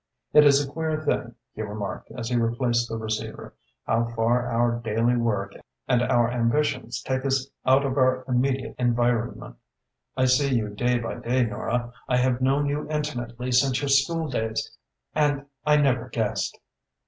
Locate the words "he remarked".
1.53-2.09